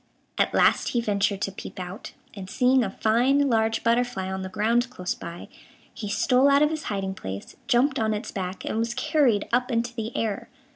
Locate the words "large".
3.47-3.83